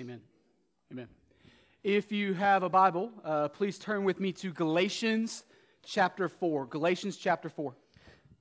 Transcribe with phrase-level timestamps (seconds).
[0.00, 0.20] Amen.
[0.92, 1.08] Amen.
[1.82, 5.44] If you have a Bible, uh, please turn with me to Galatians
[5.84, 6.66] chapter 4.
[6.66, 7.74] Galatians chapter 4.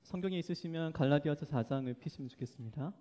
[0.04, 2.94] 성경에 있으시면 갈라디아서 4장을 피시면 좋겠습니다.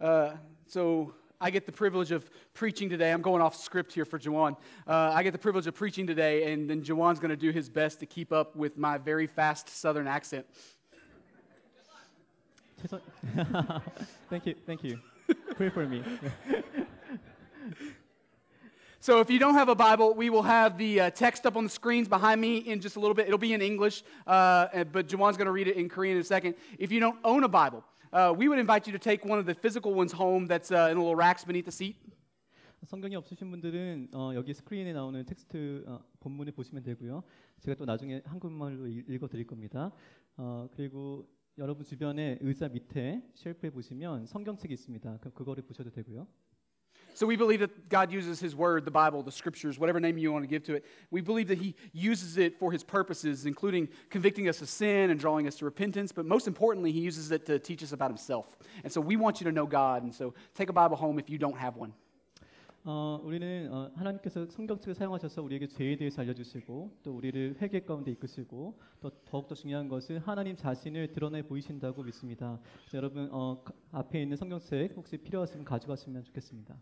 [0.00, 3.12] Uh, so I get the privilege of preaching today.
[3.12, 4.56] I'm going off script here for Jawan.
[4.86, 7.68] Uh, I get the privilege of preaching today, and then Jawan's going to do his
[7.68, 10.46] best to keep up with my very fast Southern accent.
[12.80, 13.00] 최선
[14.30, 14.54] Thank you.
[14.66, 14.98] Thank you.
[15.56, 16.02] Pray for me.
[18.99, 21.65] So if you don't have a Bible, we will have the uh, text up on
[21.65, 23.27] the screens behind me in just a little bit.
[23.27, 26.23] It'll be in English, uh, but Jawan's going to read it in Korean in a
[26.23, 26.55] second.
[26.79, 27.83] If you don't own a Bible,
[28.13, 30.87] uh, we would invite you to take one of the physical ones home that's uh,
[30.89, 31.97] in the little racks beneath the seat.
[32.85, 37.23] 성경이 없으신 분들은 어, 여기 스크린에 나오는 텍스트 어, 본문을 보시면 되고요.
[37.61, 39.91] 제가 또 나중에 한국말로 읽- 읽어드릴 겁니다.
[40.37, 41.25] 어, 그리고
[41.57, 45.17] 여러분 주변에 의자 밑에 쉘프에 보시면 성경책이 있습니다.
[45.19, 46.27] 그럼 그거를 보셔도 되고요.
[47.14, 50.30] So we believe that God uses His Word, the Bible, the Scriptures, whatever name you
[50.32, 50.84] want to give to it.
[51.10, 55.18] We believe that He uses it for His purposes, including convicting us of sin and
[55.18, 56.12] drawing us to repentance.
[56.12, 58.56] But most importantly, He uses it to teach us about Himself.
[58.84, 60.04] And so we want you to know God.
[60.04, 61.92] And so take a Bible home if you don't have one.
[62.84, 68.78] 어, 우리는 어, 하나님께서 성경책을 사용하셔서 우리에게 죄에 대해서 알려주시고 또 우리를 회개 가운데 이끄시고
[69.00, 72.58] 또 더욱더 중요한 것은 하나님 자신을 드러내 보이신다고 믿습니다.
[72.82, 76.76] 그래서 여러분 어, 가- 앞에 있는 성경책 혹시 필요하시면 가져가시면 좋겠습니다.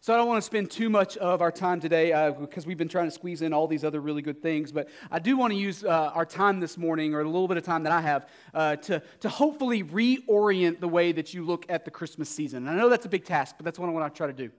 [0.00, 2.76] So I don't want to spend too much of our time today uh, because we've
[2.76, 4.72] been trying to squeeze in all these other really good things.
[4.72, 7.56] But I do want to use uh, our time this morning, or a little bit
[7.56, 11.66] of time that I have, uh, to, to hopefully reorient the way that you look
[11.68, 12.66] at the Christmas season.
[12.66, 14.32] And I know that's a big task, but that's what I want to try to
[14.32, 14.50] do.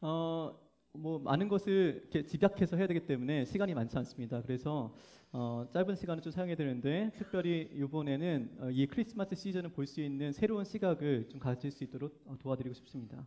[0.00, 0.54] 어,
[0.92, 4.42] 뭐 많은 것을 이렇게 집약해서 해야 되기 때문에 시간이 많지 않습니다.
[4.42, 4.94] 그래서
[5.32, 10.30] 어, 짧은 시간을 좀 사용해야 되는데 특별히 이번에는 어, 이 크리스마스 시즌을 볼 수 있는
[10.32, 13.26] 새로운 시각을 좀 가질 수 있도록 어, 도와드리고 싶습니다.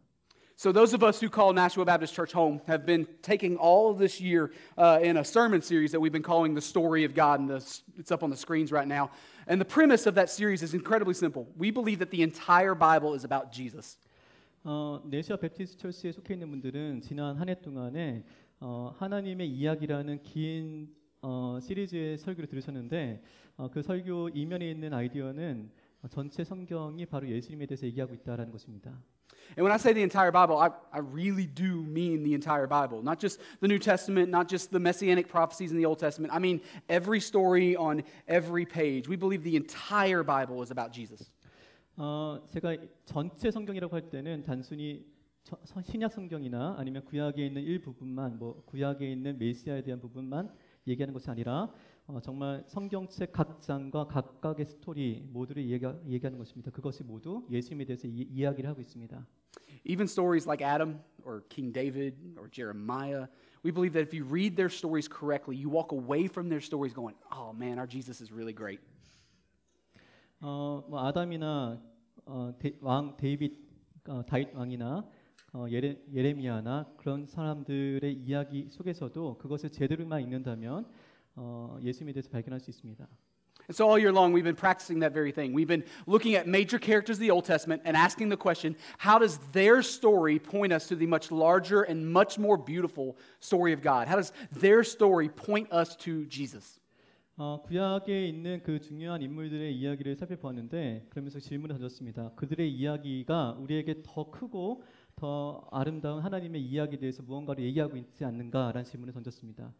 [0.59, 3.98] So, those of us who call Nashua Baptist Church home have been taking all of
[3.98, 7.42] this year uh, in a sermon series that we've been calling The Story of God,
[7.42, 9.12] and the, it's up on the screens right now.
[9.47, 11.46] And the premise of that series is incredibly simple.
[11.58, 13.97] We believe that the entire Bible is about Jesus.
[14.63, 18.24] 어, 네시아 베프티스트 철시에 속해 있는 분들은 지난 한 해 동안에
[18.62, 20.90] 어, 하나님의 이야기라는 긴
[21.22, 23.22] 어, 시리즈의 설교를 들으셨는데
[23.58, 25.69] 어, 그 설교 이면에 있는 아이디어는
[26.02, 29.00] 어, 전체 성경이 바로 예수님에 대해서 얘기하고 있다라는 것입니다.
[29.58, 33.02] And when I say the entire Bible, I, I really do mean the entire Bible.
[33.02, 36.34] Not just the New Testament, not just the messianic prophecies in the Old Testament.
[36.34, 36.59] I mean
[36.90, 39.08] every story on every page.
[39.08, 41.31] We believe the entire Bible is about Jesus.
[41.97, 42.75] 어, 제가
[43.06, 45.06] 전체 성경이라고 할 때는 단순히
[45.46, 50.50] 저- 서- 신약 성경이나 아니면 구약에 있는 일부분만 뭐 구약에 있는 메시아에 대한 부분만
[50.88, 51.72] 얘기하는 것이 아니라
[52.12, 56.71] 어, 정말 성경책 각 장과 각각의 스토리 모두를 얘기, 얘기하는 것입니다.
[56.72, 59.25] 그것이 모두 예수님에 대해서 이, 이야기를 하고 있습니다.
[59.84, 63.28] Even stories like Adam or King David or Jeremiah,
[63.65, 66.93] we believe that if you read their stories correctly, you walk away from their stories
[66.93, 68.81] going, oh man, our Jesus is really great.
[70.41, 71.81] 어, 뭐 아담이나
[72.26, 73.54] 어, 데, 왕 데이빗
[74.09, 75.06] 어, 다윗 왕이나
[75.53, 80.87] 어, 예레, 예레미야나 그런 사람들의 이야기 속에서도 그것을 제대로만 읽는다면
[81.43, 83.09] 어, 예수님에 대해서 발견할 수 있습니다.
[83.69, 85.53] And so all year long, we've been practicing that very thing.
[85.55, 89.19] We've been looking at major characters of the Old Testament and asking the question how
[89.19, 93.81] does their story point us to the much larger and much more beautiful story of
[93.81, 94.09] God?
[94.09, 96.81] How does their story point us to Jesus?
[97.37, 102.34] 어, 구약에 있는 그 중요한 인물들의 이야기를 살펴보았는데 그러면서 질문을 던졌습니다.
[102.34, 104.83] 그들의 이야기가 우리에게 더 크고
[105.17, 109.73] 더 아름다운 하나님의 이야기에 대해서 무언가를 얘기하고 있지 않는가라는 질문을 던졌습니다.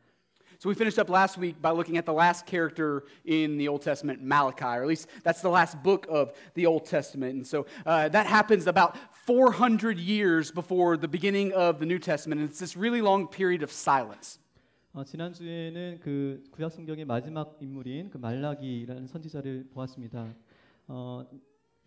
[0.60, 3.82] So we finished up last week by looking at the last character in the Old
[3.82, 7.36] Testament, Malachi, or at least that's the last book of the Old Testament.
[7.36, 8.96] And so uh, that happens about
[9.28, 12.40] 400 years before the beginning of the New Testament.
[12.42, 14.40] And it's this really long period of silence.
[14.94, 20.34] 어, 지난주에는 그 구약 성경의 마지막 인물인 그 말라기라는 선지자를 보았습니다.
[20.88, 21.26] 어,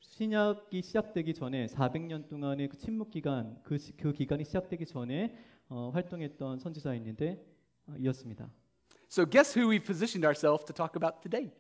[0.01, 5.35] 신약이 시작되기 전에 400년 동안의 그 침묵 기간, 그, 시- 그 기간이 시작되기 전에
[5.71, 7.43] 어, 활동했던 선지자였는데
[7.87, 8.51] 어, 이었습니다.
[9.09, 11.51] So guess who we've positioned ourselves to talk about today?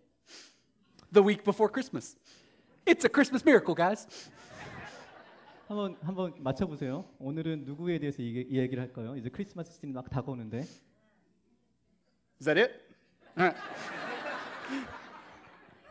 [1.12, 2.16] The week before Christmas.
[2.86, 4.06] It's a Christmas miracle, guys.
[5.68, 7.04] 한번 한번 맞춰보세요.
[7.18, 9.14] 오늘은 누구에 대해서 이, 이 얘기를 할까요?
[9.16, 10.58] 이제 크리스마스 시즌 막 다가오는데
[12.40, 12.70] Is that it?
[13.36, 13.56] All right.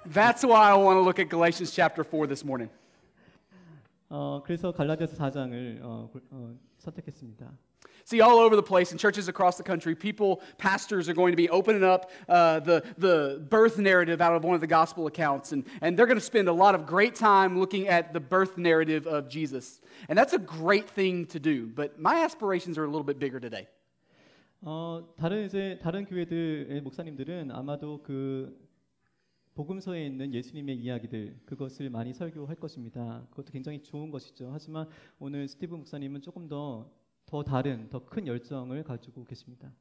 [0.05, 2.71] That's why I want to look at Galatians chapter 4 this morning.
[4.09, 7.51] 어, 그래서 갈라디아서 4장을 어, 골- 어, 선택했습니다.
[8.07, 11.35] See, all over the place in churches across the country, people, pastors are going to
[11.35, 15.51] be opening up uh, the, the birth narrative out of one of the gospel accounts,
[15.51, 18.57] and, and they're going to spend a lot of great time looking at the birth
[18.57, 19.81] narrative of Jesus.
[20.07, 23.41] And that's a great thing to do, but my aspirations are a little bit bigger
[23.41, 23.67] today.
[24.61, 28.57] 어, 다른 이제 다른 교회들의 목사님들은 아마도 그
[29.53, 33.27] 복음서에 있는 예수님의 이야기들 그것을 많이 설교할 것입니다.
[33.31, 34.49] 그것도 굉장히 좋은 것이죠.
[34.53, 34.87] 하지만
[35.19, 36.89] 오늘 스티브 목사님은 조금 더
[37.32, 39.72] 더 다른 더 큰 열정을 가지고 계십니다.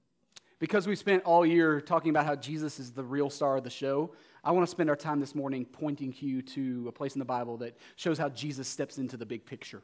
[0.57, 3.69] Because we spent all year talking about how Jesus is the real star of the
[3.69, 7.19] show, I want to spend our time this morning pointing you to a place in
[7.19, 9.83] the Bible that shows how Jesus steps into the big picture.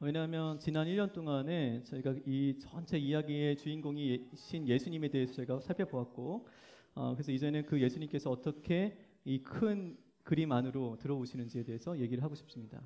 [0.00, 6.46] 왜냐하면 지난 1년 동안에 저희가 이 전체 이야기의 주인공이신 예수님에 대해서 저희가 살펴보았고
[6.94, 12.80] 어, 그래서 이제는 그 예수님께서 어떻게 이 큰 그림 안으로 들어오시는지에 대해서 얘기를 하고 싶습니다.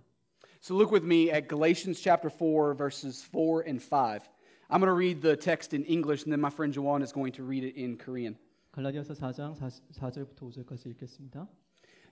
[0.66, 4.30] So look with me at Galatians chapter 4, verses 4 and 5.
[4.70, 7.34] I'm going to read the text in English, and then my friend Joanne is going
[7.34, 8.38] to read it in Korean.
[8.74, 11.48] 갈라디아서 4장 4, 절부터 5절까지 읽겠습니다.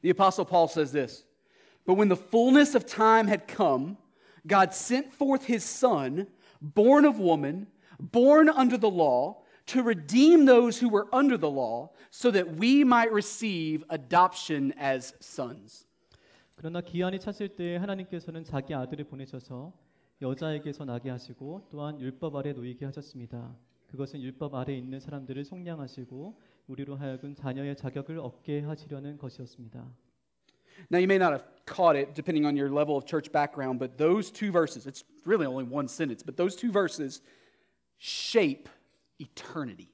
[0.02, 1.24] The Apostle Paul says this
[1.86, 3.98] But when the fullness of time had come,
[4.46, 6.28] God sent forth his Son,
[6.62, 7.68] born of woman,
[8.00, 12.84] born under the law, to redeem those who were under the law, so that we
[12.84, 15.86] might receive adoption as sons.
[16.65, 19.75] 그러나 기한이 찼을 때 하나님께서는 자기 아들을 보내셔서
[20.23, 23.55] 여자에게서 나게 하시고 또한 율법 아래 놓이게 하셨습니다.
[23.89, 29.81] 그것은 율법 아래 있는 사람들을 속량하시고 우리로 하여금 자녀의 자격을 얻게 하시려는 것이었습니다.
[30.91, 33.99] Now, you may not have caught it depending on your level of church background, but
[33.99, 37.21] those two verses, it's really only one sentence, but those two verses
[37.99, 38.71] shape
[39.21, 39.93] eternity.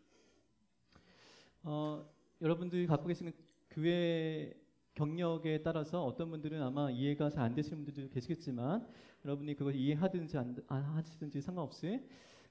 [1.65, 2.09] 어,
[2.41, 3.33] 여러분들이 갖고 계시는
[3.71, 4.55] 교회
[4.96, 8.88] 경력에 따라서 어떤 분들은 아마 이해가 잘 안 되시는 분들도 계시겠지만
[9.26, 12.00] 여러분이 그걸 이해하든지 안, 안 하시든지 상관없이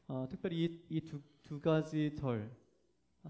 [0.06, 2.50] 어, 특별히 이 두 두 가지 절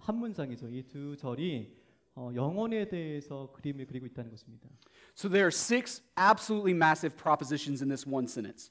[0.00, 0.69] 한 문장이죠.
[0.70, 1.76] 이 두 절이
[2.16, 4.69] 어, 영혼에 대해서 그림을 그리고 있다는 것입니다.
[5.16, 8.70] So there are six absolutely massive propositions in this one sentence.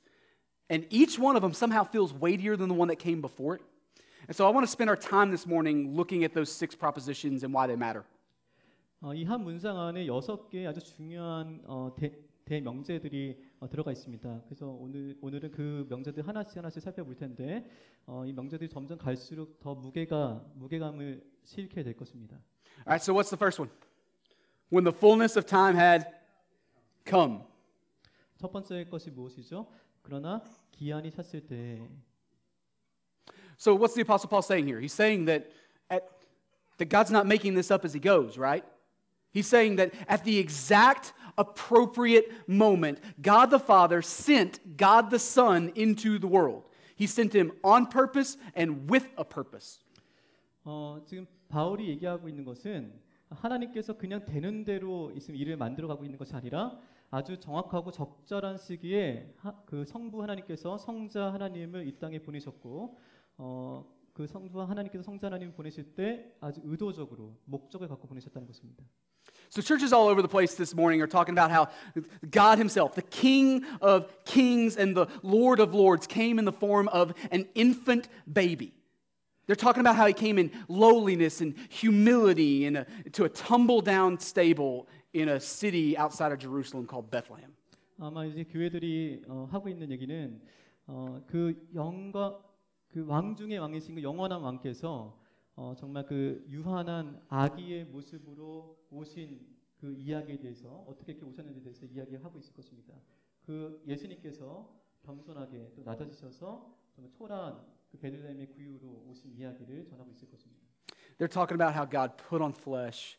[0.69, 3.63] And each one of them somehow feels weightier than the one that came before it.
[4.27, 7.43] And so I want to spend our time this morning looking at those six propositions
[7.43, 8.03] and why they matter.
[9.00, 12.12] 어, 이한 문장 안에 여섯 개 아주 중요한 어, 대,
[12.44, 14.42] 대명제들이 어, 들어가 있습니다.
[14.44, 17.70] 그래서 오늘 오늘은 그 명제들 하나씩 하나씩 살펴볼 텐데
[18.06, 22.34] 어, 이 명제들이 점점 갈수록 더 무게가 무게감을 실게 될 것입니다.
[22.78, 23.70] All right, so what's the first one?
[24.72, 26.04] When the fullness of time had
[27.08, 27.44] come.
[28.36, 29.68] 첫 번째 것이 무엇이죠?
[30.02, 30.42] 그러나
[30.72, 31.88] 기한이 찼을 때
[33.56, 34.80] So what's the Apostle Paul saying here?
[34.80, 35.52] He's saying that,
[35.88, 36.02] at,
[36.78, 38.64] that God's not making this up as he goes, right?
[39.38, 45.70] He's saying that at the exact appropriate moment, God the Father sent God the Son
[45.76, 46.64] into the world.
[46.96, 49.78] He sent him on purpose and with a purpose.
[50.64, 52.92] 어, 지금 바울이 얘기하고 있는 것은
[53.30, 56.78] 하나님께서 그냥 되는 대로 있으면 일을 만들어 가고 있는 것이 아니라
[57.10, 62.98] 아주 정확하고 적절한 시기에 하, 그 성부 하나님께서 성자 하나님을 이 땅에 보내셨고
[63.36, 68.84] 어, 그 성부 하나님께서 성자 하나님을 보내실 때 아주 의도적으로 목적을 갖고 보내셨다는 것입니다.
[69.49, 71.69] So, churches all over the place this morning are talking about how
[72.31, 76.87] God Himself, the King of kings and the Lord of lords, came in the form
[76.87, 78.73] of an infant baby.
[79.45, 83.81] They're talking about how He came in lowliness and humility in a, to a tumble
[83.81, 87.51] down stable in a city outside of Jerusalem called Bethlehem.
[87.99, 90.41] 아마 이제 교회들이 어, 하고 있는 얘기는
[90.87, 92.39] 어, 그 영과
[92.91, 95.15] 그 왕 중의 왕이신 그 영원한 왕께서
[95.57, 102.39] 어, 정말 그 유한한 아기의 모습으로 오신 그 이야기에 대해서 어떻게 이렇게 오셨는지에 대해서 이야기하고
[102.39, 102.93] 있을 것입니다.
[103.45, 110.63] 그 예수님께서 겸손하게 또 낮아지셔서 정말 초라한 그 베들레헴의 구유로 오신 이야기를 전하고 있을 것입니다.
[111.17, 113.17] They're talking about how God put on flesh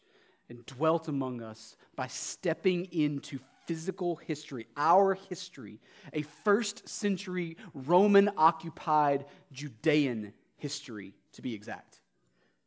[0.51, 5.81] and dwelt among us by stepping into physical history, our history,
[6.13, 11.98] a first century Roman occupied Judean history, to be exact.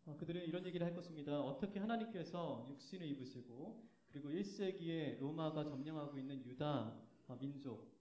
[0.05, 1.41] 어, 그들은 이런 얘기를 할 것입니다.
[1.41, 6.93] 어떻게 하나님께서 육신을 입으시고 그리고 1세기에 로마가 점령하고 있는 유다
[7.29, 7.93] 어, 민족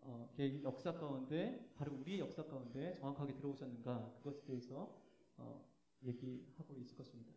[0.00, 4.94] 어, 의 역사 가운데 바로 우리의 역사 가운데 정확하게 들어오셨는가 그것에 대해서
[5.36, 5.64] 어,
[6.02, 7.32] 얘기하고 있을 것입니다.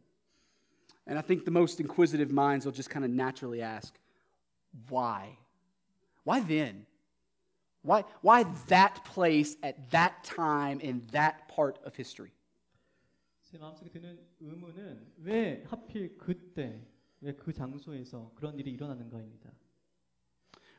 [1.08, 3.96] And I think the most inquisitive minds will just kind of naturally ask,
[4.90, 5.40] why?
[6.24, 6.86] Why then?
[7.82, 12.32] Why, why that place at that time in that part of history?
[13.51, 16.87] 제 마음속에 드는 의문은 왜 하필 그때
[17.21, 19.51] 왜 그 장소에서 그런 일이 일어나는가입니다.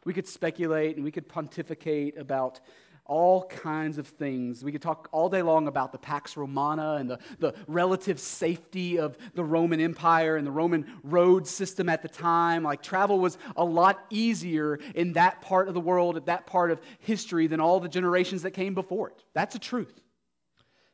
[0.06, 2.62] We could speculate and we could pontificate about
[3.06, 4.64] all kinds of things.
[4.64, 9.00] We could talk all day long about the Pax Romana and the, the relative safety
[9.00, 12.64] of the Roman Empire and the Roman road system at the time.
[12.64, 16.72] Like, travel was a lot easier in that part of the world, at that part
[16.72, 19.24] of history, than all the generations that came before it.
[19.34, 20.02] That's a truth.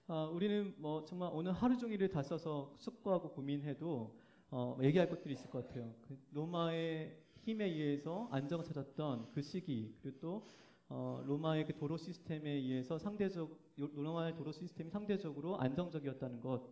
[0.08, 4.16] 어, 우리는 뭐 정말 오늘 하루 종일을 다 써서 숙고하고 고민해도
[4.50, 5.94] 어, 얘기할 것들이 있을 것 같아요.
[6.00, 10.46] 그 로마의 힘에 의해서 안정을 찾았던 그 시기 그리고 또
[10.88, 13.50] 어, 로마의 그 도로 시스템에 의해서 상대적
[13.80, 16.62] 요- 로마의 도로 시스템이 상대적으로 안정적이었다는 것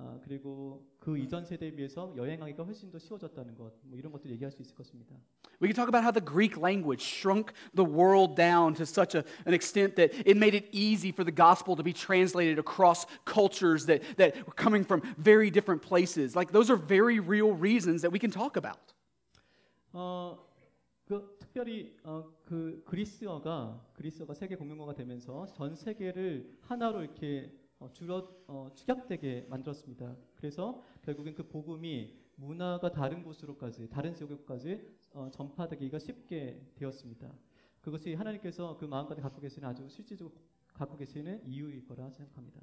[0.00, 4.52] 아, 그리고 그 이전 세대에 비해서 여행하기가 훨씬 더 쉬워졌다는 것 뭐 이런 것들 얘기할
[4.52, 5.16] 수 있을 것입니다.
[5.60, 9.24] We can talk about how the Greek language shrunk the world down to such a,
[9.44, 13.86] an extent that it made it easy for the gospel to be translated across cultures
[13.86, 16.36] that, that were coming from very different places.
[16.36, 18.78] Like, those are very real reasons that we can talk about.
[19.92, 20.38] 어,
[21.06, 28.28] 그 특별히 어, 그 그리스어가 그리스어가 세계 공용어가 되면서 전 세계를 하나로 이렇게 어, 줄어
[28.46, 30.16] 어, 축약되게 만들었습니다.
[30.34, 34.80] 그래서 결국엔 그 복음이 문화가 다른 곳으로까지 다른 지역까지
[35.12, 37.32] 어, 전파되기가 쉽게 되었습니다.
[37.80, 40.34] 그것이 하나님께서 그 마음까지 갖고 계시는 아주 실질적으로
[40.74, 42.60] 갖고 계시는 이유일 거라 생각합니다.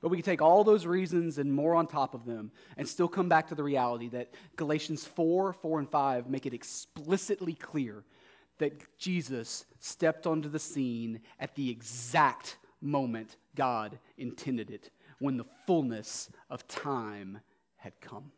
[0.00, 3.08] But we can take all those reasons and more on top of them and still
[3.08, 8.02] come back to the reality that Galatians 4, 4, and 5 make it explicitly clear
[8.58, 14.90] that Jesus stepped onto the scene at the exact moment God intended it,
[15.20, 17.40] when the fullness of time
[17.84, 18.30] had come.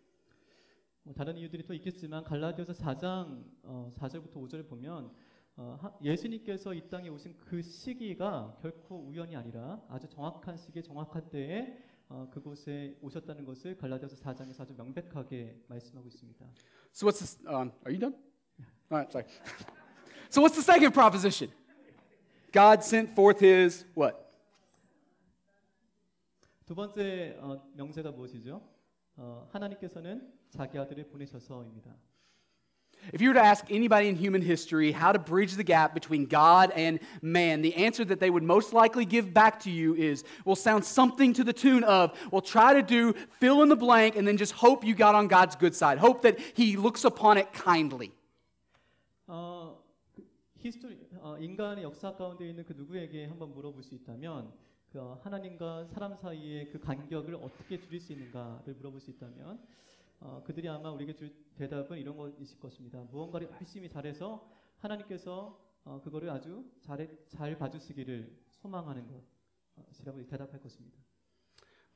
[1.02, 5.12] 뭐 다른 이유들이 또 있겠지만 갈라디아서 4장 어, 4절부터 5절을 보면
[5.56, 11.28] 어, 하- 예수님께서 이 땅에 오신 그 시기가 결코 우연이 아니라 아주 정확한 시기에 정확한
[11.30, 11.78] 때에
[12.08, 16.46] 어, 그곳에 오셨다는 것을 갈라디아서 4장에서 아주 명백하게 말씀하고 있습니다.
[16.92, 17.38] So, what's this?
[17.46, 18.14] Um, are you done?
[18.90, 19.26] All right, sorry.
[20.30, 21.50] so, what's the second proposition?
[22.52, 24.23] God sent forth his what?
[26.65, 28.61] 두 번째 어, 명제가 무엇이죠?
[29.15, 31.95] 어, 하나님께서는 자기 아들을 보내셔서입니다.
[33.13, 36.25] If you were to ask anybody in human history how to bridge the gap between
[36.25, 40.23] God and man, the answer that they would most likely give back to you is
[40.45, 44.15] will sound something to the tune of, well, try to do fill in the blank
[44.15, 45.97] and then just hope you got on God's good side.
[45.97, 48.11] Hope that He looks upon it kindly.
[49.27, 49.81] 어,
[50.13, 50.27] 그
[50.57, 54.51] 히스토리 어, 인간의 역사 가운데 있는 그 누구에게 한번 물어볼 수 있다면
[54.94, 59.60] 그 어, 하나님과 사람 사이의 그 간격을 어떻게 줄일 수 있는가를 물어볼 수 있다면
[60.20, 63.02] 어, 그들이 아마 우리에게 줄 대답은 이런 것이실 것입니다.
[63.10, 64.48] 무언가를 열심히 잘해서
[64.78, 69.04] 하나님께서 어, 그거를 아주 잘, 잘 봐주시기를 소망하는
[69.74, 70.96] 것이라고 대답할 것입니다.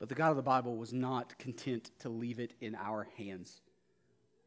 [0.01, 3.63] But the God of the Bible was not content to leave it in our hands.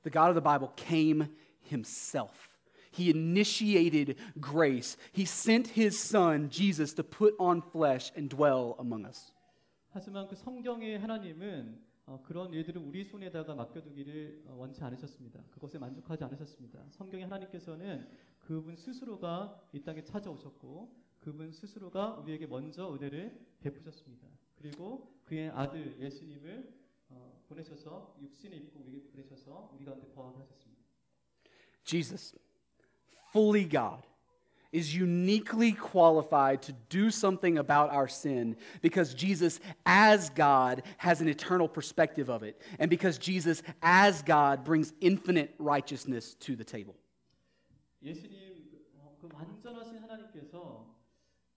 [0.03, 1.29] The God of the Bible came
[1.71, 2.50] Himself.
[2.91, 4.97] He initiated grace.
[5.13, 9.33] He sent His Son, Jesus, to put on flesh and dwell among us.
[9.89, 15.43] 하지만 그 성경의 하나님은 어, 그런 일들을 우리 손에다가 맡겨두기를 어, 원치 않으셨습니다.
[15.51, 16.83] 그것에 만족하지 않으셨습니다.
[16.89, 18.07] 성경의 하나님께서는
[18.39, 24.27] 그분 스스로가 이 땅에 찾아오셨고 그분 스스로가 우리에게 먼저 은혜를 베푸셨습니다.
[24.55, 26.73] 그리고 그의 아들 예수님을
[27.09, 30.81] 어, 보내셔서 육신을 입고 우리에게 보내셔서 우리 가운데 거하게 하셨습니다.
[31.83, 32.37] Jesus,
[33.32, 34.02] fully God,
[34.72, 41.28] is uniquely qualified to do something about our sin because Jesus, as God, has an
[41.28, 46.94] eternal perspective of it, and because Jesus, as God, brings infinite righteousness to the table.
[48.02, 48.36] 예수님
[49.00, 50.94] 어, 그 완전하신 하나님께서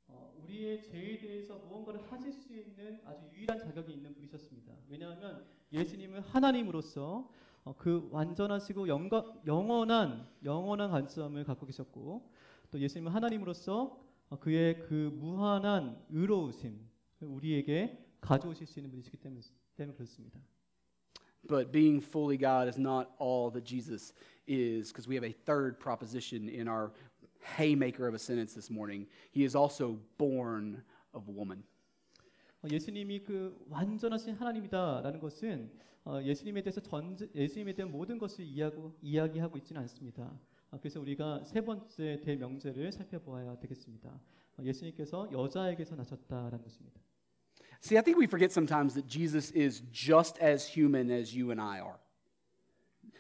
[0.08, 4.74] 어, 우리의 죄에 대해서 무언가를 하실 수 있는 아주 유일한 자격이 있는 분이셨습니다.
[4.88, 7.30] 왜냐하면 예수님은 하나님으로서
[7.65, 12.31] 어, 그 완전하시고 영가, 영원한 영원한 관점을 갖고 계셨고
[12.71, 16.79] 또 예수님은 하나님으로서 어, 그의 그 무한한 의로우심
[17.21, 19.41] 우리에게 가져오실 수 있는 분이시기 때문에,
[19.77, 20.41] 때문에 그렇습니다.
[21.47, 24.15] But being fully God is not all that Jesus
[24.47, 26.93] is, because we have a third proposition in our
[27.59, 29.07] haymaker of a sentence this morning.
[29.31, 31.63] He is also born of woman.
[32.65, 35.71] 어, 예수님이 그 완전하신 하나님이다라는 것은
[36.07, 40.33] 어, 예수님에 대해서 전 예수님에 대한 모든 것을 이야기하고, 이야기하고 있지는 않습니다.
[40.71, 44.09] 어, 그래서 우리가 세 번째 대명제를 살펴보아야 되겠습니다.
[44.57, 47.01] 어, 예수님께서 여자에게서 나셨다라는 것입니다.
[47.83, 51.61] See, I think we forget sometimes that Jesus is just as human as you and
[51.61, 51.99] I are.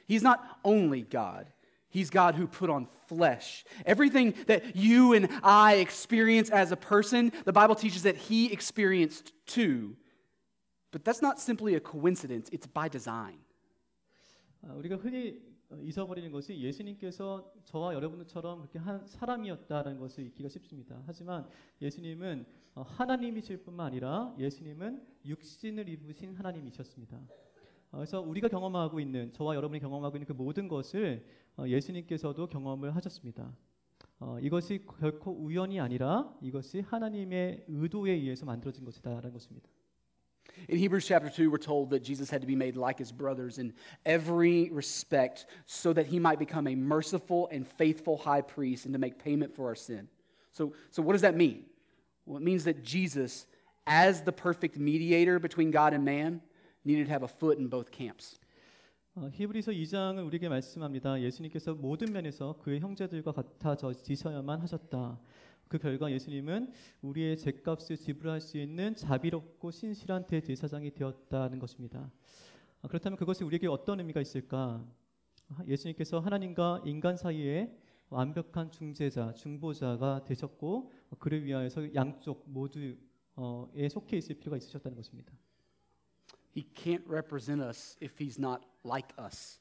[0.08, 1.52] He's not only God,
[1.93, 3.65] He's God who put on flesh.
[3.85, 9.33] Everything that you and I experience as a person, the Bible teaches that He experienced
[9.47, 9.95] too.
[10.91, 13.39] But that's not simply a coincidence, it's by design.
[14.61, 21.01] 아, 우리가 흔히 어, 잊어버리는 것이 예수님께서 저와 여러분들처럼 그렇게 한 사람이었다라는 것을 잊기가 쉽습니다.
[21.05, 21.47] 하지만
[21.81, 22.45] 예수님은
[22.75, 27.19] 어, 하나님이실 뿐만 아니라 예수님은 육신을 입으신 하나님이셨습니다.
[27.93, 31.25] 어, 그래서 우리가 경험하고 있는 저와 여러분이 경험하고 있는 그 모든 것을
[31.57, 33.55] 어, 예수님께서도 경험을 하셨습니다.
[34.19, 39.69] 어, 이것이 결코 우연이 아니라 이것이 하나님의 의도에 의해서 만들어진 것이다라는 것입니다.
[40.67, 43.59] In Hebrews chapter 2, we're told that Jesus had to be made like his brothers
[43.59, 43.73] in
[44.05, 48.99] every respect so that he might become a merciful and faithful high priest and to
[48.99, 50.09] make payment for our sin.
[50.51, 51.65] So, so what does that mean?
[52.25, 53.45] Well, it means that Jesus,
[53.87, 56.41] as the perfect mediator between God and man,
[56.84, 58.38] needed to have a foot in both camps.
[59.16, 61.20] 어, 히브리서 2장은 우리에게 말씀합니다.
[61.20, 65.20] 예수님께서 모든 면에서 그의 형제들과 같아지셔야만 하셨다.
[65.68, 66.72] 그 결과 예수님은
[67.02, 72.10] 우리의 죄값을 지불할 수 있는 자비롭고 신실한 대제사장이 되었다는 것입니다.
[72.82, 74.84] 아, 그렇다면 그것이 우리에게 어떤 의미가 있을까?
[75.48, 77.76] 아, 예수님께서 하나님과 인간 사이에
[78.08, 85.32] 완벽한 중재자, 중보자가 되셨고 그를 위하여서 양쪽 모두에 속해 있을 필요가 있으셨다는 것입니다.
[86.53, 89.59] He can't represent us if he's not like us.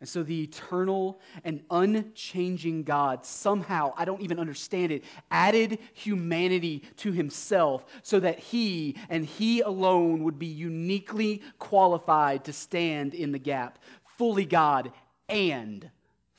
[0.00, 6.84] And so the eternal and unchanging God somehow, I don't even understand it, added humanity
[6.96, 13.32] to himself so that he and he alone would be uniquely qualified to stand in
[13.32, 13.78] the gap,
[14.16, 14.90] fully God
[15.28, 15.90] and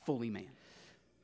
[0.06, 0.50] fully man.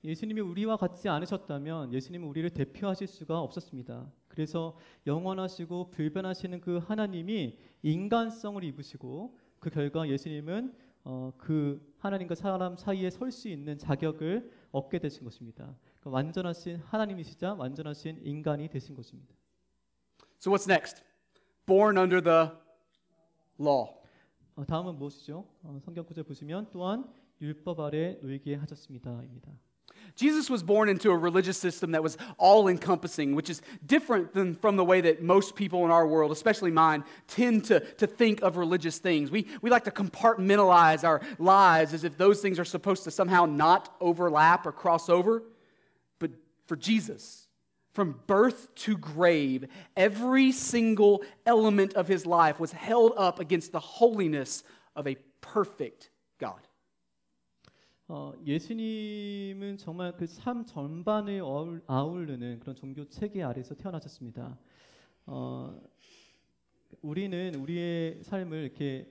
[0.03, 4.07] 예수님이 우리와 같지 않으셨다면 예수님은 우리를 대표하실 수가 없었습니다.
[4.32, 10.74] 그래서 영원하시고 불변하시는 그 하나님이 인간성을 입으시고 그 결과 예수님은
[11.04, 15.64] 어, 그 하나님과 사람 사이에 설 수 있는 자격을 얻게 되신 것입니다.
[16.00, 19.34] 그러니까 완전하신 하나님이시자 완전하신 인간이 되신 것입니다.
[20.40, 21.02] So what's next?
[21.66, 22.48] Born under the
[23.60, 23.90] law.
[24.54, 25.46] 어, 다음은 무엇이죠?
[25.62, 27.04] 어, 성경 구절 보시면 또한
[27.40, 29.52] 율법 아래 놀게 하셨습니다입니다.
[30.14, 34.54] Jesus was born into a religious system that was all encompassing, which is different than
[34.54, 38.42] from the way that most people in our world, especially mine, tend to, to think
[38.42, 39.30] of religious things.
[39.30, 43.46] We, we like to compartmentalize our lives as if those things are supposed to somehow
[43.46, 45.42] not overlap or cross over.
[46.18, 46.32] But
[46.66, 47.48] for Jesus,
[47.92, 49.66] from birth to grave,
[49.96, 54.62] every single element of his life was held up against the holiness
[54.96, 56.60] of a perfect God.
[58.14, 64.58] 어, 예수님은 정말 그 삶 전반을 어울, 아우르는 그런 종교 체계 아래서 태어나셨습니다.
[65.24, 65.80] 어,
[67.00, 69.10] 우리는 우리의 삶을 이렇게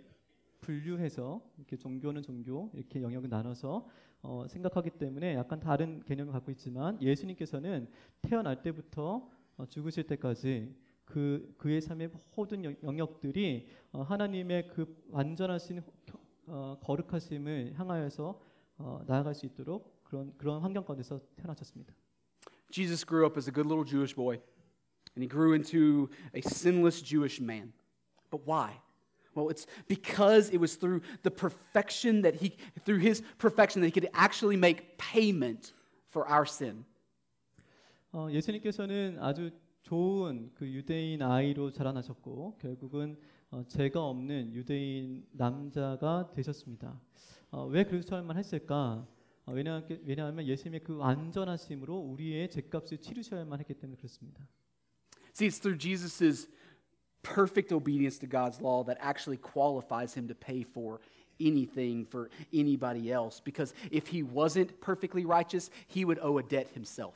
[0.60, 3.90] 분류해서 이렇게 종교는 종교 이렇게 영역을 나눠서
[4.22, 7.88] 어, 생각하기 때문에 약간 다른 개념을 갖고 있지만 예수님께서는
[8.22, 15.82] 태어날 때부터 어, 죽으실 때까지 그 그의 삶의 모든 영역들이 어, 하나님의 그 완전하신
[16.46, 18.51] 어, 거룩하심을 향하여서
[18.84, 21.94] 어, 나아갈 수 있도록 그런 그런 환경 가운데서 태어나셨습니다.
[22.72, 24.40] Jesus grew up as a good little Jewish boy,
[25.16, 27.74] and he grew into a sinless Jewish man.
[28.30, 28.82] But why?
[29.36, 33.92] Well, it's because it was through the perfection that he, through his perfection, that he
[33.92, 35.74] could actually make payment
[36.10, 36.86] for our sin.
[38.14, 39.52] 어, 예수님께서는 아주
[39.84, 43.18] 좋은 그 유대인 아이로 자라나셨고 결국은
[43.51, 47.01] 어, 죄가 없는 유대인 남자가 되셨습니다.
[47.51, 49.07] 어, 왜 그렇게만 했을까?
[49.47, 54.47] 어, 왜냐, 왜냐하면 예수님의 그 완전하심으로 우리의 죄값을 치르셔야만 했기 때문에 그렇습니다.
[55.33, 56.49] See, it's through Jesus's
[57.23, 61.01] perfect obedience to God's law that actually qualifies him to pay for
[61.39, 63.41] anything for anybody else.
[63.41, 67.15] Because if he wasn't perfectly righteous, he would owe a debt himself.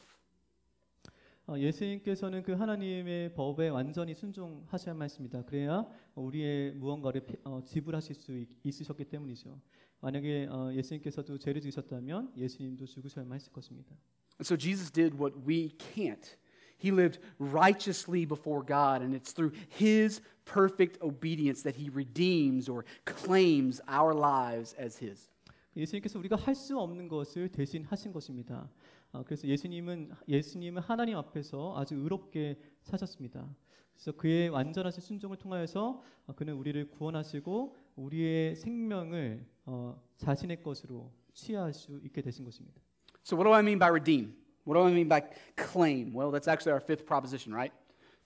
[1.47, 5.43] 어, 예수님께서는 그 하나님의 법에 완전히 순종하셔야만 했습니다.
[5.43, 9.60] 그래야 우리의 무언가를 어, 지불하실 수 있, 있으셨기 때문이죠.
[10.01, 13.95] 만약에 어, 예수님께서도 죄를 지으셨다면 예수님도 죽으셔야만 했을 것입니다.
[14.41, 16.36] So Jesus did what we can't.
[16.84, 22.84] He lived righteously before God, and it's through his perfect obedience that he redeems or
[23.05, 25.29] claims our lives as his.
[25.75, 28.69] 예수님께서 우리가 할 수 없는 것을 대신 하신 것입니다.
[29.15, 33.47] 어, 그래서 예수님은 예수님은 하나님 앞에서 아주 의롭게 사셨습니다.
[33.93, 41.73] 그래서 그의 완전하신 순종을 통하여서 어, 그는 우리를 구원하시고 우리의 생명을 어, 자신의 것으로 취할
[41.73, 42.82] 수 있게 되신 것입니다.
[43.23, 44.36] So what do I mean by redeem?
[44.67, 45.21] What do I mean by
[45.56, 46.13] claim?
[46.13, 47.73] Well, that's actually our fifth proposition, right?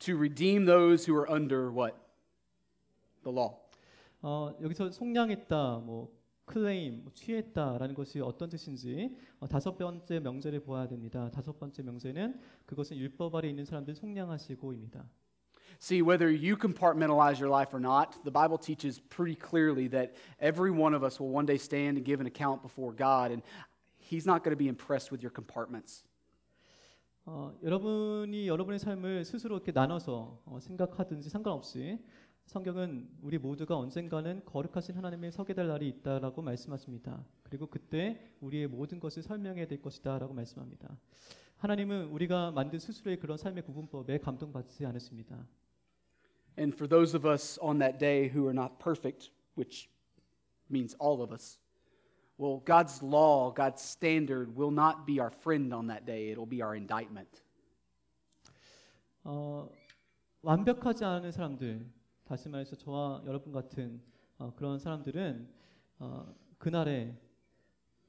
[0.07, 1.95] To redeem those who are under what?
[3.23, 3.59] The law.
[4.21, 6.11] 어, 여기서 속량했다, 뭐
[6.49, 11.29] 클레임, 뭐 취했다라는 것이 어떤 뜻인지 어, 다섯 번째 명제를 보아야 됩니다.
[11.29, 15.05] 다섯 번째 명제는 그것은 율법 아래 있는 사람들 속량하시고입니다.
[15.79, 20.71] See, whether you compartmentalize your life or not, the Bible teaches pretty clearly that every
[20.71, 23.43] one of us will one day stand and give an account before God, and
[23.95, 26.03] He's not going to be impressed with your compartments.
[27.25, 31.99] 어, 여러분이 여러분의 삶을 스스로 이렇게 나눠서 어, 생각하든지 상관없이
[32.49, 37.23] 성경은 우리 모두가 언젠가는 거룩하신 하나님의 서게 될 날이 있다라고 말씀하십니다.
[37.43, 40.97] 그리고 그때 우리의 모든 것을 설명해야 될 것이다라고 말씀합니다.
[41.57, 45.45] 하나님은 우리가 만든 스스로의 그런 삶의 구분법에 감동받지 않으십니다.
[46.57, 49.87] And for those of us on that day who are not perfect, which
[50.71, 51.59] means all of us,
[52.39, 56.63] well, God's law, God's standard will not be our friend on that day, it'll be
[56.63, 57.43] our indictment.
[59.23, 59.69] 어,
[60.41, 61.98] 완벽하지 않은 사람들,
[62.28, 64.02] 다시 말해서 저와 여러분 같은
[64.38, 65.48] 어, 그런 사람들은
[65.98, 67.16] 어, 그날에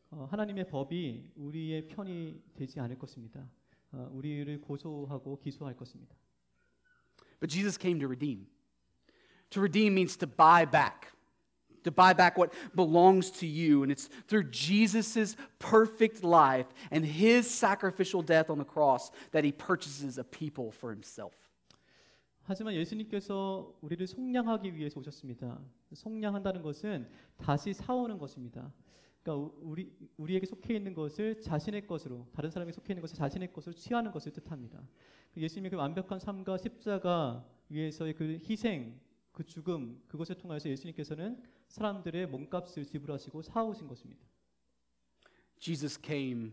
[0.10, 3.50] 어, 하나님의 법이 우리의 편이 되지 않을 것입니다.
[3.91, 6.15] 어, 우리를 고소하고 기소할 것입니다.
[7.39, 8.48] But Jesus came to redeem.
[9.52, 11.12] To redeem means to buy back,
[11.84, 13.84] to buy back what belongs to you.
[13.84, 19.52] And it's through Jesus' perfect life and his sacrificial death on the cross that he
[19.52, 21.34] purchases a people for himself.
[22.42, 25.61] 하지만 예수님께서 우리를 속량하기 위해서 오셨습니다.
[25.92, 28.72] 속량한다는 것은 다시 사오는 것입니다.
[29.22, 33.74] 그러니까 우리 우리에게 속해 있는 것을 자신의 것으로 다른 사람에게 속해 있는 것을 자신의 것으로
[33.74, 34.83] 취하는 것을 뜻합니다.
[35.37, 38.98] 예수님의 그 완벽한 삶과 십자가 위에서의 그 희생,
[39.33, 44.24] 그 죽음 그것을 통하여서 예수님께서는 사람들의 몸값을 지불하시고 사오신 것입니다.
[45.59, 46.53] Jesus came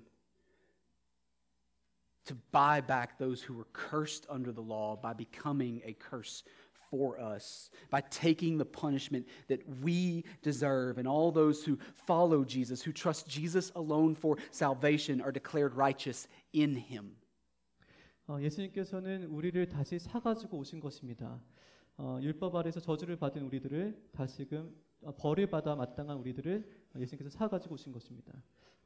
[2.26, 6.44] to buy back those who were cursed under the law by becoming a curse
[6.90, 10.98] for us, by taking the punishment that we deserve.
[10.98, 16.28] And all those who follow Jesus, who trust Jesus alone for salvation, are declared righteous
[16.52, 17.16] in him.
[18.28, 21.40] 어, 예수님께서는 우리를 다시 사가지고 오신 것입니다.
[21.96, 26.64] 어, 율법 아래서 저주를 받은 우리들을 다시금 어, 벌을 받아 마땅한 우리들을
[26.96, 28.32] 예수님께서 사가지고 오신 것입니다.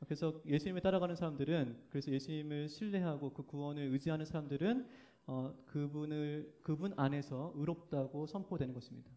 [0.06, 4.88] 그래서 예수님을 따라가는 사람들은 그래서 예수님을 신뢰하고 그 구원을 의지하는 사람들은
[5.28, 9.10] 어, 그분을 그분 안에서 의롭다고 선포되는 것입니다.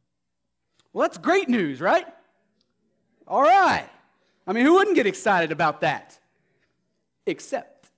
[0.95, 2.07] Well, that's great news, right?
[3.27, 3.91] All right.
[4.47, 6.21] I mean, who wouldn't get excited about that?
[7.27, 7.91] Except,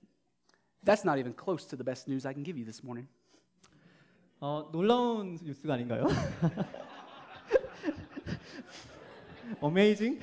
[0.83, 3.07] that's not even close to the best news I can give you this morning.
[4.39, 6.07] 어, 놀라운 뉴스가 아닌가요?
[9.59, 10.19] 어메이징?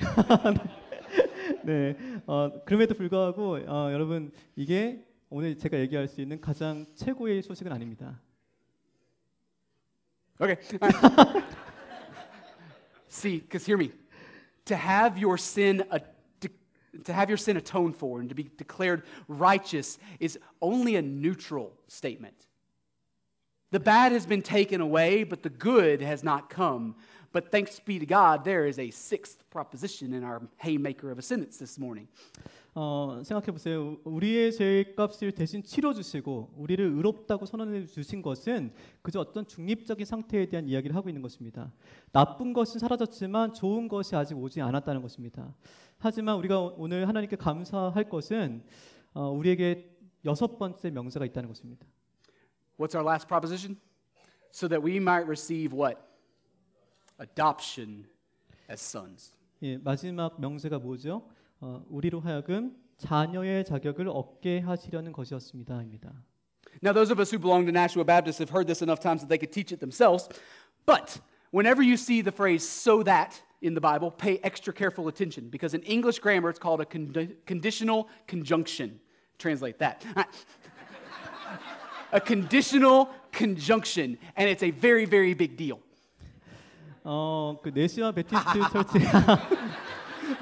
[1.64, 7.72] 네, 어, 그럼에도 불구하고 어, 여러분 이게 오늘 제가 얘기할 수 있는 가장 최고의 소식은
[7.72, 8.20] 아닙니다.
[10.40, 10.56] Okay.
[13.08, 13.92] See, because hear me.
[14.66, 16.00] To have your sin a,
[16.40, 16.48] to,
[17.04, 21.72] to have your sin atoned for and to be declared righteous is only a neutral
[21.88, 22.46] statement.
[23.70, 26.96] The bad has been taken away, but the good has not come.
[27.35, 31.21] But thanks be to God, there is a sixth proposition in our haymaker of a
[31.21, 32.07] sentence this morning.
[32.73, 33.97] 어, 생각해 보세요.
[34.05, 38.71] 우리의 죄값을 대신 치러 주시고 우리를 의롭다고 선언해 주신 것은
[39.01, 41.73] 그저 어떤 중립적인 상태에 대한 이야기를 하고 있는 것입니다.
[42.13, 45.53] 나쁜 것은 사라졌지만 좋은 것이 아직 오지 않았다는 것입니다.
[45.97, 48.63] 하지만 우리가 오늘 하나님께 감사할 것은
[49.13, 49.93] 어, 우리에게
[50.23, 51.85] 여섯 번째 명제가 있다는 것입니다.
[52.79, 53.77] What's our last proposition?
[54.53, 56.14] So that we might receive what?
[57.18, 58.06] Adoption
[58.70, 59.34] as sons.
[59.62, 61.28] 예, 마지막 명제가 뭐죠?
[61.60, 66.12] 어, 우리로 하여금 자녀의 자격을 얻게 하시려는 것이었습니다입니다.
[66.82, 69.28] Now, those of us who belong to Nashua Baptist have heard this enough times that
[69.28, 70.28] they could teach it themselves.
[70.86, 75.50] But whenever you see the phrase so that in the Bible, pay extra careful attention
[75.50, 78.98] because in English grammar it's called a condi- conditional conjunction.
[79.38, 80.04] Translate that.
[82.12, 85.80] a conditional conjunction, and it's a very, very big deal.
[87.07, 88.93] 어, 그 네시아 베티스트 철치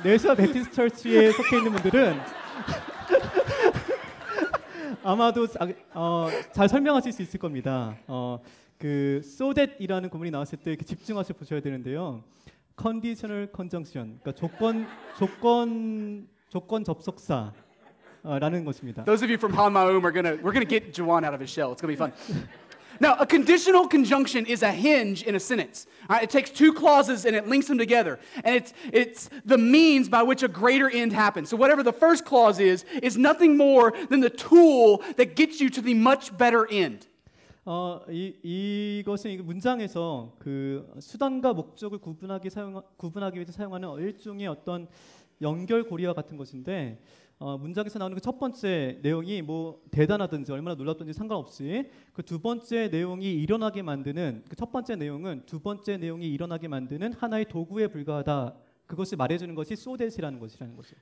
[0.01, 2.17] 네시아 베티스트 철치에 속해 있는 분들은
[5.03, 7.97] 아마도 자, 어, 잘 설명하실 수 있을 겁니다.
[8.07, 8.39] 어,
[8.79, 12.23] 그 so that이라는 구문이 나왔을 때 집중하셔 보셔야 되는데요.
[12.81, 17.51] conditional conjunction, 그러니까 조건 조건 조건 접속사.
[18.25, 19.03] 라는 것입니다.
[19.03, 21.73] Those of you from Hanmaum are gonna we're gonna get Jawan out of his shell.
[21.73, 22.13] It's gonna be fun.
[23.00, 25.86] Now, a conditional conjunction is a hinge in a sentence.
[26.08, 26.24] All right?
[26.24, 28.18] It takes two clauses and it links them together.
[28.42, 31.48] And it's, it's the means by which a greater end happens.
[31.48, 35.70] So, whatever the first clause is, is nothing more than the tool that gets you
[35.70, 37.06] to the much better end.
[37.70, 44.88] 어, 이, 이것은 이 문장에서 그 수단과 목적을 구분하기 사용 구분하기 위해서 사용하는 일종의 어떤
[45.42, 46.98] 연결고리와 같은 것인데
[47.43, 52.87] 어, 문장에서 나오는 그 첫 번째 내용이 뭐 대단하든지 얼마나 놀랍든지 상관없이 그 두 번째
[52.87, 58.55] 내용이 일어나게 만드는 그 첫 번째 내용은 두 번째 내용이 일어나게 만드는 하나의 도구에 불과하다.
[58.87, 60.95] 그것을 말해주는 것이 소댓이라는 것이라는 거죠.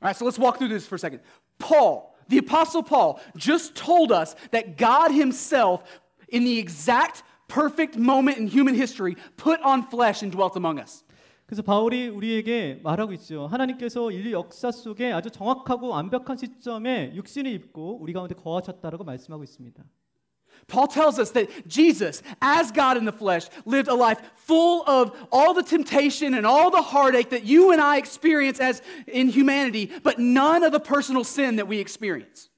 [0.00, 1.22] All right, so let's walk through this for a second.
[1.60, 5.82] Paul, the Apostle Paul, just told us that God Himself,
[6.32, 11.04] in the exact perfect moment in human history, put on flesh and dwelt among us.
[11.48, 13.46] 그래서 바울이 우리에게 말하고 있죠.
[13.46, 19.82] 하나님께서 인류 역사 속에 아주 정확하고 완벽한 시점에 육신을 입고 우리 가운데 거하셨다라고 말씀하고 있습니다.
[20.66, 25.16] Paul tells us that Jesus, as God in the flesh, lived a life full of
[25.32, 29.88] all the temptation and all the heartache that you and I experience as in humanity,
[30.04, 32.50] but none of the personal sin that we experience.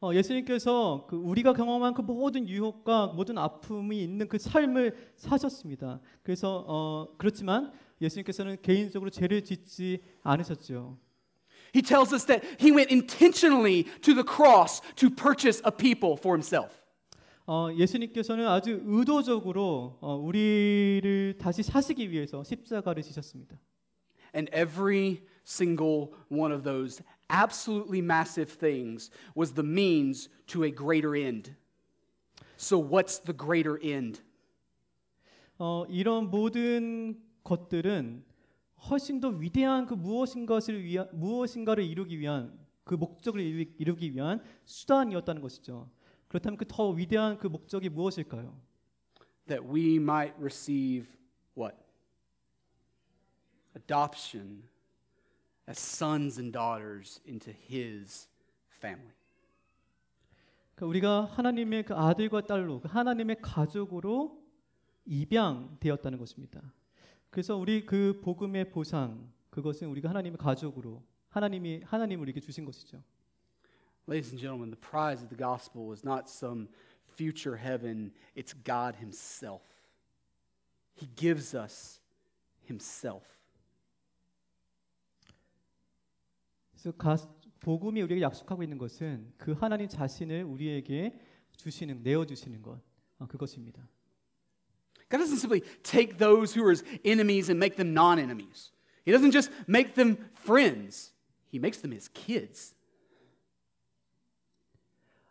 [0.00, 6.00] 어, 예수님께서 그 우리가 경험한 그 모든 유혹과 모든 아픔이 있는 그 삶을 사셨습니다.
[6.22, 10.98] 그래서 어, 그렇지만 예수님께서는 개인적으로 죄를 짓지 않으셨죠.
[11.74, 16.34] He tells us that he went intentionally to the cross to purchase a people for
[16.34, 16.80] himself.
[17.46, 23.60] 어, 예수님께서는 아주 의도적으로 어, 우리를 다시 사시기 위해서 십자가를 지셨습니다.
[24.34, 31.14] And every single one of those absolutely massive things was the means to a greater
[31.16, 31.54] end.
[32.56, 34.22] So, what's the greater end?
[35.58, 38.24] 어, 이런 모든 것들은
[38.88, 45.42] 훨씬 더 위대한 그 무엇인가를 위한 무엇인가를 이루기 위한 그 목적을 이루- 이루기 위한 수단이었다는
[45.42, 45.90] 것이죠.
[46.28, 48.56] 그렇다면 그 더 위대한 그 목적이 무엇일까요?
[49.48, 51.08] That we might receive
[51.58, 51.76] what?
[53.76, 54.62] Adoption
[55.68, 58.28] as sons and daughters into his
[58.78, 59.12] family.
[60.74, 64.40] 그러니까 우리가 하나님의 그 아들과 딸로 그 하나님의 가족으로
[65.04, 66.62] 입양되었다는 것입니다.
[67.30, 73.02] 그래서 우리 그 복음의 보상 그것은 우리가 하나님의 가족으로 하나님이 하나님 우리에게 주신 것이죠.
[74.08, 76.68] Ladies and gentlemen, the prize of the gospel is not some
[77.06, 79.62] future heaven, it's God Himself.
[81.00, 82.00] He gives us
[82.64, 83.24] Himself.
[86.72, 87.16] 그래서 가,
[87.60, 91.20] 복음이 우리에게 약속하고 있는 것은 그 하나님 자신을 우리에게
[91.52, 92.80] 주시는 내어 주시는 것
[93.18, 93.86] 어, 그것입니다.
[95.10, 98.72] God doesn't simply take those who are His enemies and make them non enemies.
[99.04, 101.12] He doesn't just make them friends,
[101.50, 102.74] He makes them His kids.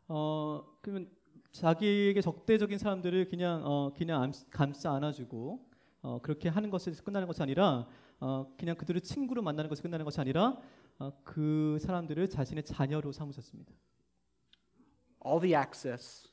[0.08, 1.10] 어 그러면
[1.52, 5.66] 자기에게 적대적인 사람들을 그냥 어 그냥 암- 감싸 안아주고
[6.02, 7.88] 어 그렇게 하는 것이 끝나는 것이 아니라
[8.20, 10.58] 어 그냥 그들을 친구로 만나는 것이 끝나는 것이 아니라
[10.98, 13.74] 어, 그 사람들을 자신의 자녀로 삼으셨습니다.
[15.26, 16.29] All the access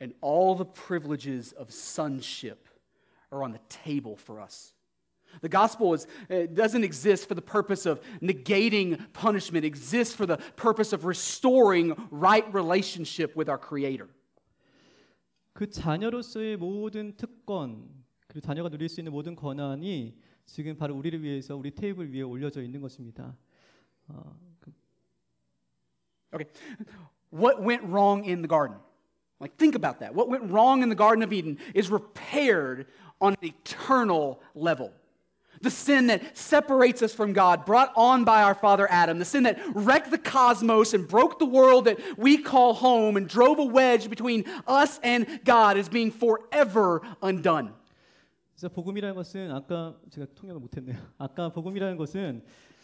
[0.00, 2.68] and all the privileges of sonship
[3.30, 4.74] are on the table for us.
[5.40, 10.26] The gospel is, it doesn't exist for the purpose of negating punishment, it exists for
[10.26, 14.08] the purpose of restoring right relationship with our Creator.
[15.54, 17.88] 그 자녀로서의 모든 특권
[18.26, 22.62] 그리고 자녀가 누릴 수 있는 모든 권한이 지금 바로 우리를 위해서 우리 테이블 위에 올려져
[22.62, 23.36] 있는 것입니다.
[24.08, 24.72] 어, 그
[26.34, 26.50] Okay,
[27.30, 28.78] what went wrong in the garden?
[29.40, 30.14] Like, think about that.
[30.14, 32.86] What went wrong in the Garden of Eden is repaired
[33.20, 34.92] on an eternal level.
[35.62, 39.44] The sin that separates us from God, brought on by our father Adam, the sin
[39.44, 43.64] that wrecked the cosmos and broke the world that we call home and drove a
[43.64, 47.74] wedge between us and God, is being forever undone.
[48.56, 50.96] 그래서 복음이라는 것은 아까 제가 통역을 못했네요.
[51.18, 52.42] 아까 복음이라는 것은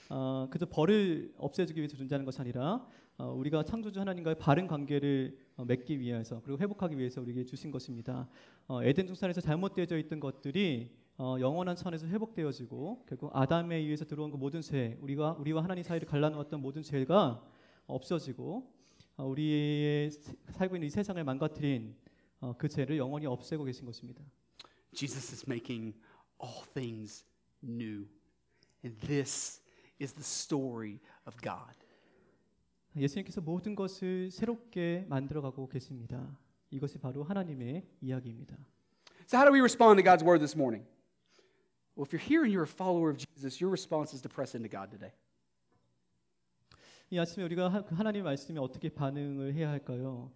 [0.09, 2.85] 어, 그저 벌을 없애주기 위해서 존재하는 것이 아니라
[3.17, 8.27] 어, 우리가 창조주 하나님과의 바른 관계를 어, 맺기 위해서 그리고 회복하기 위해서 우리에게 주신 것입니다.
[8.67, 14.37] 어, 에덴 동산에서 잘못되어져 있던 것들이 어, 영원한 천에서 회복되어지고 결국 아담에 의해서 들어온 그
[14.37, 17.43] 모든 죄, 우리가 우리와 하나님 사이를 갈라놓았던 모든 죄가
[17.85, 18.71] 없어지고
[19.15, 21.95] 어, 우리의 세- 살고 있는 이 세상을 망가뜨린
[22.41, 24.23] 어, 그 죄를 영원히 없애고 계신 것입니다.
[24.93, 25.95] Jesus is making
[26.43, 27.25] all things
[27.63, 28.07] new.
[28.83, 29.62] And this
[30.03, 31.73] is the story of God.
[32.95, 36.37] 예수님께서 모든 것을 새롭게 만들어가고 계십니다.
[36.69, 38.55] 이것이 바로 하나님의 이야기입니다.
[39.25, 40.85] So, how do we respond to God's word this morning?
[41.95, 44.55] Well, if you're here and you're a follower of Jesus, your response is to press
[44.55, 45.13] into God today.
[47.09, 50.31] 이 아침에 우리가 하- 그 하나님 말씀에 어떻게 반응을 해야 할까요?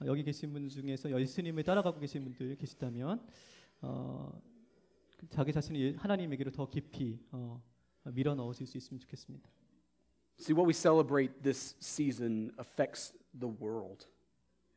[0.00, 3.26] 어, 여기 계신 분 중에서 예수님을 따라가고 계신 분들 계시다면
[3.82, 4.32] 어,
[5.18, 7.62] 그 자기 자신을 예- 하나님에게로 더 깊이 어,
[8.03, 9.49] 밀어 넣으실 수 있으면 좋겠습니다.
[10.39, 14.05] See, what we celebrate this season affects the world.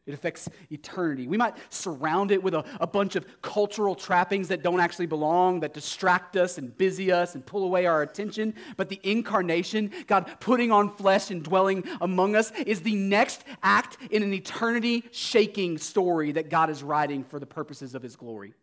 [0.06, 1.28] It affects eternity.
[1.28, 5.60] We might surround it with a, a, bunch of cultural trappings that don't actually belong,
[5.60, 8.54] that distract us and busy us and pull away our attention.
[8.76, 13.98] But the incarnation, God putting on flesh and dwelling among us, is the next act
[14.10, 18.54] in an eternity shaking story that God is writing for the purposes of His glory.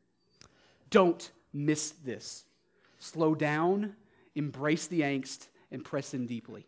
[0.90, 2.46] Don't miss this.
[3.00, 3.96] Slow down,
[4.35, 6.65] embrace the angst, and press in deeply.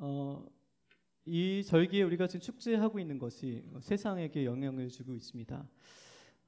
[0.00, 0.54] Uh...
[1.26, 5.66] 이 절기에 우리가 지금 축제하고 있는 것이 세상에게 영향을 주고 있습니다.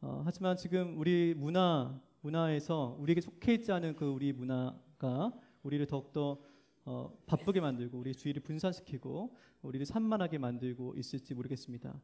[0.03, 6.39] 어, 하지만 지금 우리 문화 문화에서 우리에게 속해 있지 않은 그 우리 문화가 우리를 더욱더
[6.85, 11.99] 어, 바쁘게 만들고 우리 주의를 분산시키고 우리를 산만하게 만들고 있을지 모르겠습니다.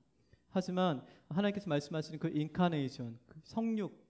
[0.48, 4.02] 하지만 하나님께서 말씀하시는 그 인카네이션, 그 성육,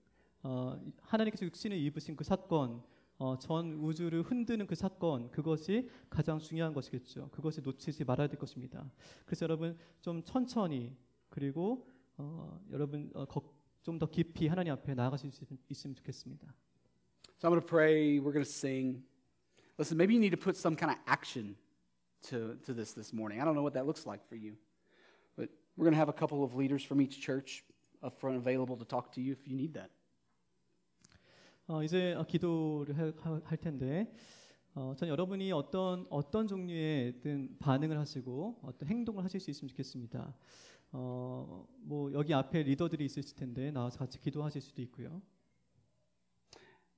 [0.43, 2.81] 어, 하나님께서 육신을 입으신 그 사건,
[3.18, 7.30] 어, 전 우주를 흔드는 그 사건 그것이 가장 중요한 것이겠죠.
[7.30, 8.90] 그것을 놓치지 말아야 될 것입니다.
[9.26, 10.96] 그래서 여러분 좀 천천히
[11.28, 13.26] 그리고 어, 여러분 어,
[13.82, 16.54] 좀더 깊이 하나님 앞에 나아가실 수 있으면 좋겠습니다.
[17.38, 18.18] So I'm going to pray.
[18.18, 19.02] We're going to sing.
[19.78, 21.56] Listen, maybe you need to put some kind of action
[22.28, 23.40] to, to this this morning.
[23.40, 24.56] I don't know what that looks like for you.
[25.36, 27.62] But we're going to have a couple of leaders from each church
[28.02, 29.90] up front available to talk to you if you need that.
[31.67, 33.13] 어, 이제 기도를 할,
[33.45, 34.13] 할 텐데
[34.75, 37.21] 어, 전 여러분이 어떤 어떤 종류의
[37.59, 40.35] 반응을 하시고 어떤 행동을 하실 수 있으면 좋겠습니다.
[40.91, 45.21] 어, 뭐 여기 앞에 리더들이 있을 텐데 나와서 같이 기도하실 수도 있고요.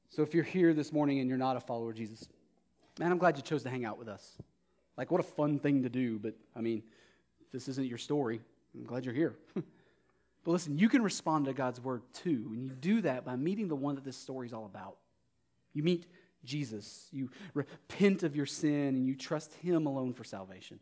[0.10, 2.28] So if you're here this morning and you're not a follower of Jesus,
[2.97, 4.41] man, I'm glad you chose to hang out with us.
[4.97, 6.82] Like what a fun thing to do, but I mean,
[7.51, 8.41] this isn't your story.
[8.73, 9.36] I'm glad you're here.
[10.45, 13.67] But listen, you can respond to God's word too, and you do that by meeting
[13.67, 14.97] the one that this story is all about.
[15.73, 16.05] You meet
[16.45, 20.79] Jesus, you repent of your sin, and you trust Him alone for salvation.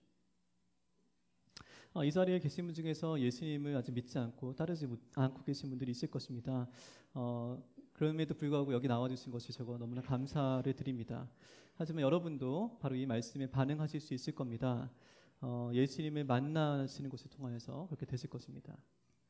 [1.94, 6.10] 어, 이 자리에 계신 분 중에서 예수님을 아직 믿지 않고 따르지 않고 계신 분들이 있을
[6.10, 6.68] 것입니다.
[7.14, 11.30] 어, 그럼에도 불구하고 여기 나와주신 것이 저거 너무나 감사를 드립니다.
[11.76, 14.92] 하지만 여러분도 바로 이 말씀에 반응하실 수 있을 겁니다.
[15.40, 18.76] 어, 예수님을 만나시는 것을 통하여서 그렇게 되실 것입니다.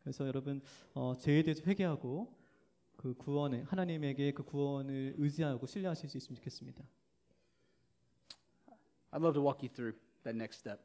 [0.03, 0.61] 그래서 여러분
[0.95, 2.35] 어, 죄에 대해서 회개하고
[2.97, 6.85] 그 구원에 하나님에게 그 구원을 의지하고 신뢰하실 수 있으면 좋겠습니다.
[9.13, 10.81] I'd love to walk you through that next step.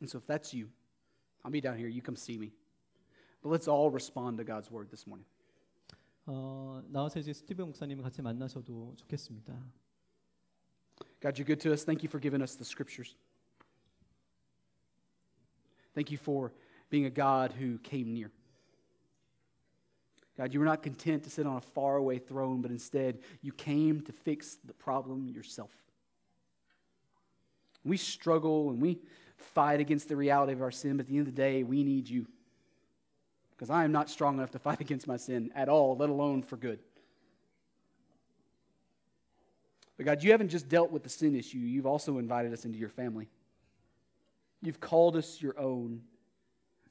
[0.00, 0.68] And so if that's you,
[1.42, 1.88] I'll be down here.
[1.88, 2.52] You come see me.
[3.42, 5.26] But let's all respond to God's word this morning.
[6.26, 9.52] 어, 나와서 이제 스티브 목사님을 같이 만나셔도 좋겠습니다.
[11.20, 11.84] God, you're good to us.
[11.84, 13.16] Thank you for giving us the scriptures.
[15.94, 16.52] Thank you for
[16.88, 18.30] being a God who came near.
[20.37, 24.01] God, you were not content to sit on a faraway throne, but instead you came
[24.01, 25.71] to fix the problem yourself.
[27.85, 28.99] We struggle and we
[29.37, 31.83] fight against the reality of our sin, but at the end of the day, we
[31.83, 32.27] need you.
[33.51, 36.41] Because I am not strong enough to fight against my sin at all, let alone
[36.41, 36.79] for good.
[39.97, 42.77] But God, you haven't just dealt with the sin issue, you've also invited us into
[42.77, 43.29] your family.
[44.61, 46.01] You've called us your own.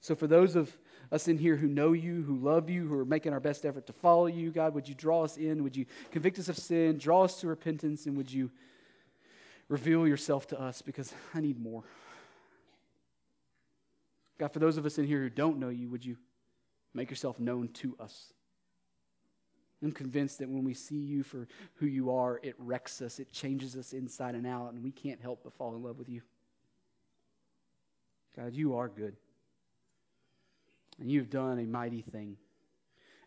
[0.04, 0.76] So, for those of
[1.10, 3.86] us in here who know you, who love you, who are making our best effort
[3.86, 5.62] to follow you, God, would you draw us in?
[5.62, 8.50] Would you convict us of sin, draw us to repentance, and would you
[9.70, 10.82] reveal yourself to us?
[10.82, 11.84] Because I need more.
[14.36, 16.18] God, for those of us in here who don't know you, would you
[16.92, 18.34] make yourself known to us?
[19.82, 23.32] I'm convinced that when we see you for who you are, it wrecks us, it
[23.32, 26.20] changes us inside and out, and we can't help but fall in love with you.
[28.36, 29.16] God, you are good.
[31.00, 32.36] And you've done a mighty thing.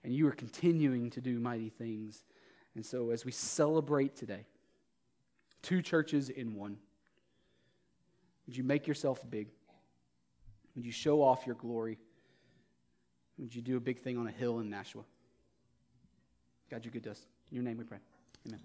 [0.03, 2.23] And you are continuing to do mighty things.
[2.75, 4.45] And so, as we celebrate today,
[5.61, 6.77] two churches in one,
[8.45, 9.47] would you make yourself big?
[10.75, 11.97] Would you show off your glory?
[13.39, 15.03] Would you do a big thing on a hill in Nashua?
[16.69, 17.25] God, you're good to us.
[17.51, 17.99] In your name we pray.
[18.47, 18.59] Amen.